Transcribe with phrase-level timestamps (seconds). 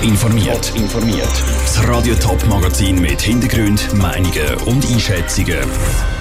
[0.00, 0.72] Top informiert.
[0.76, 1.28] informiert.
[1.62, 5.58] Das Radio Top Magazin mit Hintergrund, Meinungen und Einschätzungen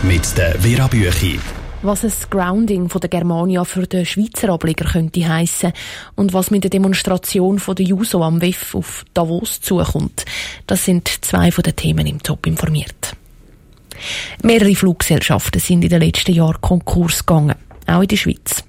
[0.03, 1.39] mit der Vera Büchi.
[1.81, 5.71] Was ein Grounding von der Germania für den Schweizer Ableger könnte heißen
[6.15, 10.25] und was mit der Demonstration von der Juso am WEF auf Davos zukommt,
[10.67, 13.15] das sind zwei von den Themen im Top informiert.
[14.43, 17.55] Mehrere Fluggesellschaften sind in den letzten Jahren Konkurs gegangen,
[17.87, 18.63] auch in der Schweiz.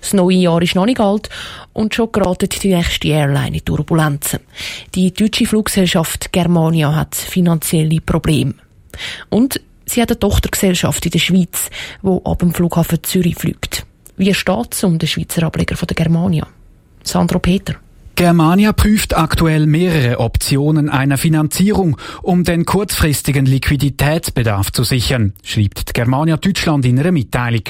[0.00, 1.28] Das neue Jahr ist noch nicht alt
[1.72, 4.40] und schon geraten die nächste Airline in Turbulenzen.
[4.94, 8.54] Die deutsche Fluggesellschaft Germania hat finanzielle Probleme.
[9.28, 11.70] Und sie hat eine Tochtergesellschaft in der Schweiz,
[12.02, 13.86] die ab dem Flughafen Zürich fliegt.
[14.16, 16.46] Wie steht es um den Schweizer Ableger von der Germania?
[17.02, 17.76] Sandro Peter.
[18.20, 26.36] Germania prüft aktuell mehrere Optionen einer Finanzierung, um den kurzfristigen Liquiditätsbedarf zu sichern, schreibt Germania
[26.36, 27.62] Deutschland in einer Mitteilung.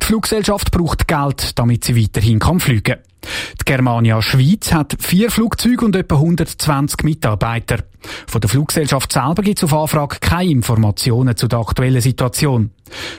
[0.00, 2.98] Die Fluggesellschaft braucht Geld, damit sie weiterhin kann fliegen kann.
[3.60, 7.78] Die Germania Schweiz hat vier Flugzeuge und etwa 120 Mitarbeiter.
[8.26, 12.70] Von der Fluggesellschaft selber gibt es auf Anfrage keine Informationen zu der aktuellen Situation.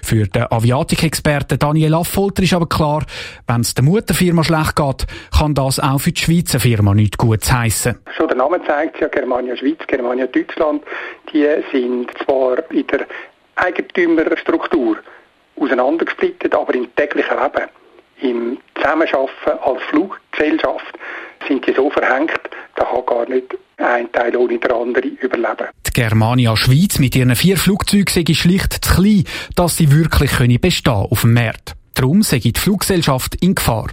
[0.01, 3.05] Für den Aviatikexperten Daniel Affolter ist aber klar,
[3.47, 7.51] wenn es der Mutterfirma schlecht geht, kann das auch für die Schweizer Firma nicht gut
[7.51, 7.97] heissen.
[8.15, 10.83] Schon der Name zeigt ja, Germania Schweiz, Germania Deutschland,
[11.33, 13.05] die sind zwar in der
[13.55, 14.97] Eigentümerstruktur
[15.59, 17.69] auseinandergesplittet, aber im täglichen Leben
[18.19, 20.97] im Zusammenarbeiten als Fluggesellschaft
[21.47, 22.39] sind die so verhängt,
[22.75, 25.67] da kann gar nicht ein Teil ohne den anderen überleben.
[25.85, 29.23] Die Germania Schweiz mit ihren vier Flugzeugen sei schlicht zu klein,
[29.55, 31.75] dass sie wirklich können bestehen auf dem Markt.
[31.95, 33.87] Darum sei die Fluggesellschaft in Gefahr.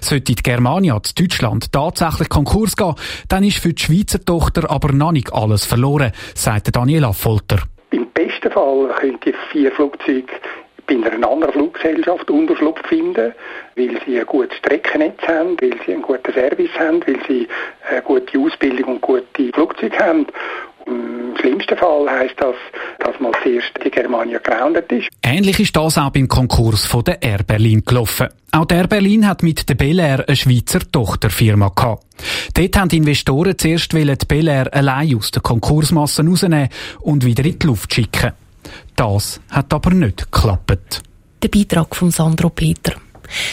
[0.00, 2.94] Sollte die Germania zu Deutschland tatsächlich Konkurs gehen,
[3.28, 7.62] dann ist für die Schweizer Tochter aber noch nicht alles verloren, sagt Daniela Folter.
[7.90, 10.26] Im besten Fall können die vier Flugzeuge
[10.86, 13.32] bei einer anderen Fluggesellschaft Unterschlupf finden,
[13.76, 17.48] weil sie ein gutes Streckennetz haben, weil sie einen guten Service haben, weil sie
[17.88, 20.26] eine gute Ausbildung und gute Flugzeuge haben.
[20.86, 22.56] Im schlimmsten Fall heisst das,
[22.98, 25.08] dass mal zuerst die Germania grounded ist.
[25.22, 28.28] Ähnlich ist das auch beim Konkurs von der Air Berlin gelaufen.
[28.52, 32.04] Auch der Air Berlin hat mit der Bel eine Schweizer Tochterfirma gehabt.
[32.52, 36.68] Dort haben die Investoren zuerst die Bel allein aus der Konkursmasse rausnehmen
[37.00, 38.32] und wieder in die Luft schicken.
[38.96, 41.02] Das hat aber nicht geklappt.
[41.42, 42.94] Der Beitrag von Sandro Peter.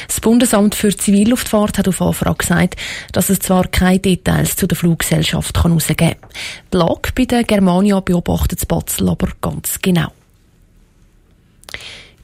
[0.08, 2.76] Das Bundesamt für Zivilluftfahrt hat auf Anfrage gesagt,
[3.12, 6.30] dass es zwar keine Details zu der Fluggesellschaft herausgeben kann.
[6.74, 10.12] Die Lage bei der Germania beobachtet das Batzel aber ganz genau.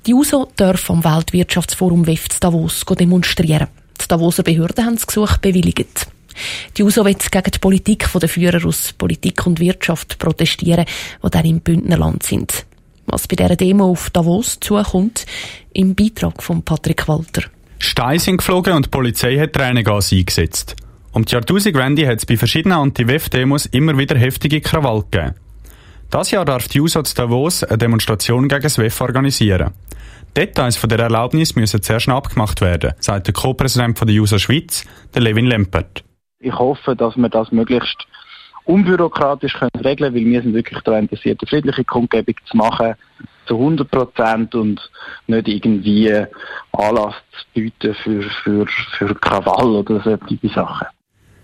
[0.06, 3.68] Die USO darf am Weltwirtschaftsforum WEF Davos demonstrieren.
[4.02, 6.08] Die Davoser Behörden haben das Gesuch bewilligt.
[6.78, 10.86] Die USO wird gegen die Politik der Führer aus Politik und Wirtschaft protestieren,
[11.24, 12.66] die dann im Bündnerland sind
[13.07, 15.25] was bei dieser Demo auf Davos zukommt,
[15.73, 17.44] im Beitrag von Patrick Walter.
[17.79, 20.75] Steine sind geflogen und die Polizei hat Tränengas eingesetzt.
[21.13, 25.35] Um die Jahrtausendwende hat es bei verschiedenen Anti-WEF-Demos immer wieder heftige Krawall gegeben.
[26.09, 29.74] Das Jahr darf die USO Davos eine Demonstration gegen das WEF organisieren.
[30.35, 35.24] Details von der Erlaubnis müssen zuerst abgemacht werden, sagt der Co-Präsident der USO Schweiz, der
[35.24, 36.03] Levin Lempert.
[36.39, 38.06] Ich hoffe, dass wir das möglichst
[38.68, 42.96] unbürokratisch können regeln weil wir sind wirklich daran interessiert, eine friedliche Kundgebung zu machen,
[43.46, 44.80] zu 100 Prozent und
[45.28, 46.14] nicht irgendwie
[46.74, 48.66] Anlass zu bieten für, für,
[48.98, 50.88] für Krawall oder solche Sachen.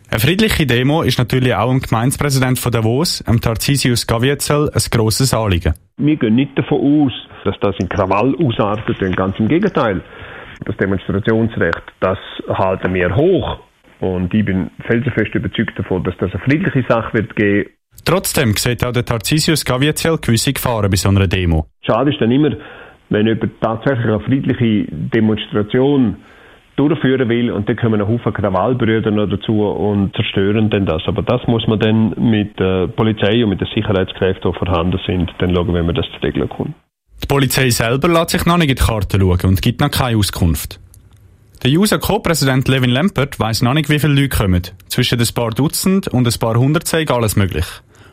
[0.09, 5.33] Eine friedliche Demo ist natürlich auch dem Gemeindepräsident von Davos, dem Tarzisius Gavietzel, ein grosses
[5.33, 5.73] Anliegen.
[5.97, 7.13] Wir gehen nicht davon aus,
[7.45, 10.03] dass das in Krawall ausartet, ganz im Gegenteil.
[10.65, 13.59] Das Demonstrationsrecht, das halten wir hoch.
[14.03, 17.69] Und ich bin felsenfest überzeugt davon, dass das eine friedliche Sache wird geben.
[18.03, 21.67] Trotzdem sieht auch der Tarzisius Gavietzel gewisse Gefahren bei so einer Demo.
[21.85, 22.49] Schade ist dann immer,
[23.09, 26.17] wenn jemand tatsächlich eine friedliche Demonstration
[26.75, 31.03] durchführen will und dann kommen ein Haufen Krawallbrüder noch dazu und zerstören dann das.
[31.05, 35.31] Aber das muss man dann mit der Polizei und mit den Sicherheitskräften, die vorhanden sind,
[35.39, 36.73] dann schauen, wenn man das zu regeln kommt.
[37.23, 40.17] Die Polizei selber lässt sich noch nicht in die Karte schauen und gibt noch keine
[40.17, 40.82] Auskunft.
[41.63, 44.63] Der user Co-Präsident Levin Lempert weiss noch nicht, wie viele Leute kommen.
[44.89, 47.65] Zwischen ein paar Dutzend und ein paar hundert sei alles möglich.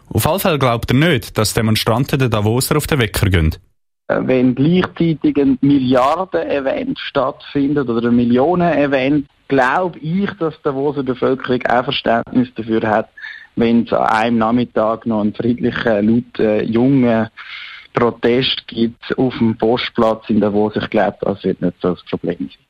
[0.09, 3.57] Auf alle Fälle glaubt er nicht, dass Demonstranten den Davoser auf den Wecker gehen.
[4.07, 11.67] Äh, wenn gleichzeitig ein Milliarden-Event stattfindet oder ein Millionen-Event, glaube ich, dass die Davoser Bevölkerung
[11.67, 13.09] auch Verständnis dafür hat,
[13.57, 16.07] wenn es an einem Nachmittag noch einen friedlichen,
[16.39, 17.29] lauten, jungen
[17.95, 20.77] Protest gibt auf dem Postplatz in Davos.
[20.77, 22.70] Ich glaube, das wird nicht so das Problem sein.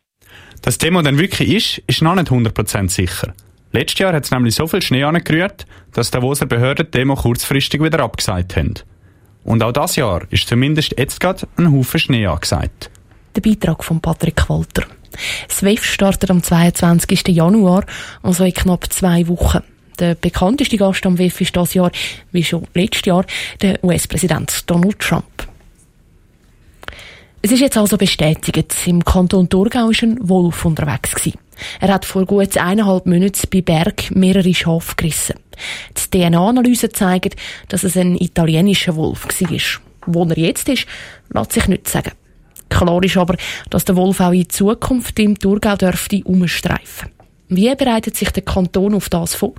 [0.62, 3.34] Dass die Demo dann wirklich ist, ist noch nicht 100% sicher.
[3.72, 7.14] Letztes Jahr hat es nämlich so viel Schnee angerührt, dass die Davoser Behörden die Demo
[7.14, 8.74] kurzfristig wieder abgesagt haben.
[9.44, 12.90] Und auch das Jahr ist zumindest jetzt gerade ein Haufen Schnee angesagt.
[13.36, 14.86] Der Beitrag von Patrick Walter.
[15.48, 17.28] Das WEF startet am 22.
[17.28, 17.84] Januar,
[18.22, 19.62] also in knapp zwei Wochen.
[19.98, 21.90] Der bekannteste Gast am WEF ist dieses Jahr,
[22.32, 23.24] wie schon letztes Jahr,
[23.60, 25.39] der US-Präsident Donald Trump.
[27.42, 31.14] Es ist jetzt also bestätigt, im Kanton Thurgau war ein Wolf unterwegs.
[31.14, 31.38] Gewesen.
[31.80, 35.36] Er hat vor gut eineinhalb Monaten bei Berg mehrere Schafe gerissen.
[35.96, 37.36] Die DNA-Analyse zeigt,
[37.68, 39.58] dass es ein italienischer Wolf war.
[40.06, 40.86] Wo er jetzt ist,
[41.30, 42.12] lässt sich nicht sagen.
[42.68, 43.36] Klar ist aber,
[43.70, 47.08] dass der Wolf auch in Zukunft im Thurgau dürfte umstreifen.
[47.48, 49.54] Wie bereitet sich der Kanton auf das vor?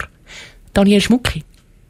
[0.73, 1.43] Daniel Schmucki.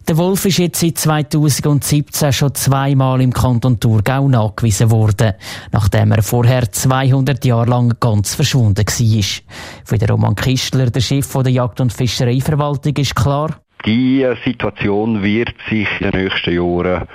[0.07, 5.33] Der Wolf ist jetzt seit 2017 schon zweimal im Kanton Thurgau nachgewiesen worden,
[5.71, 9.23] nachdem er vorher 200 Jahre lang ganz verschwunden war.
[9.85, 15.53] Für den Roman Kistler, der Chef der Jagd- und Fischereiverwaltung, ist klar, die Situation wird
[15.69, 17.07] sich in den nächsten Jahren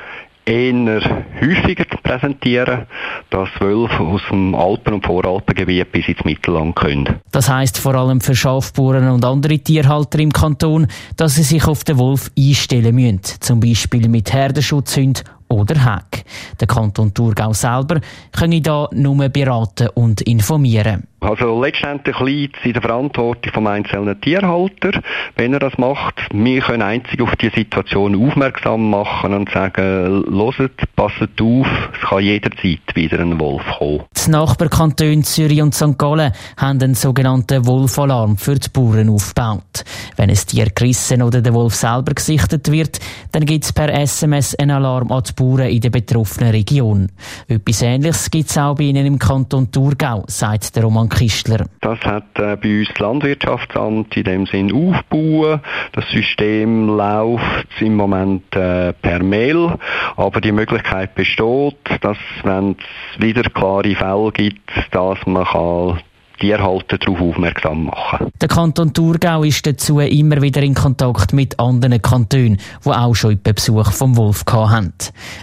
[0.46, 2.86] eher häufiger präsentieren,
[3.30, 7.20] dass Wölfe aus dem Alpen- und Voralpengebiet bis ins Mittelland können.
[7.32, 11.84] Das heißt vor allem für Schafbauern und andere Tierhalter im Kanton, dass sie sich auf
[11.84, 16.24] den Wolf einstellen müssen, zum Beispiel mit Herdenschutzhunden oder Hack.
[16.60, 18.00] Der Kanton Thurgau selber
[18.32, 21.04] könne da nur beraten und informieren.
[21.20, 25.00] Also letztendlich liegt es in der Verantwortung vom einzelnen Tierhalter,
[25.34, 26.14] wenn er das macht.
[26.32, 32.22] Wir können einzig auf die Situation aufmerksam machen und sagen, loset, passet auf, es kann
[32.22, 34.04] jederzeit wieder ein Wolf kommen.
[34.24, 35.98] Die Nachbarkantone Zürich und St.
[35.98, 39.84] Gallen haben einen sogenannten Wolfalarm für die Bauern aufgebaut.
[40.16, 43.00] Wenn ein Tier gerissen oder der Wolf selber gesichtet wird,
[43.32, 47.12] dann gibt es per SMS einen Alarm an die Bauern in der betroffenen Region.
[47.46, 51.66] Etwas Ähnliches gibt es auch bei Ihnen im Kanton Thurgau, sagt der Roman Kistler.
[51.80, 55.60] Das hat äh, bei uns das Landwirtschaftsamt in dem Sinn aufgebaut.
[55.92, 59.74] Das System läuft im Moment äh, per Mail,
[60.16, 66.00] aber die Möglichkeit besteht, dass wenn es wieder klare Fälle gibt, dass man kann
[66.38, 68.30] Tierhalter darauf aufmerksam machen.
[68.40, 73.42] Der Kanton Thurgau ist dazu immer wieder in Kontakt mit anderen Kantonen, die auch schon
[73.42, 74.92] den Besuch vom Wolf hatten.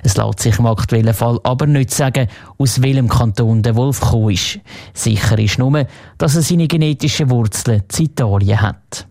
[0.03, 4.31] Es lässt sich im aktuellen Fall aber nicht sagen, aus welchem Kanton der Wolf gekommen
[4.31, 4.59] ist.
[4.93, 5.85] Sicher ist nur,
[6.17, 9.07] dass er seine genetischen Wurzeln in Italien hat.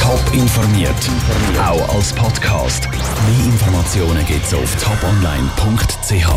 [0.00, 0.90] Top informiert,
[1.58, 2.88] auch als Podcast.
[2.90, 6.28] Mehr Informationen gibt's auf toponline.ch.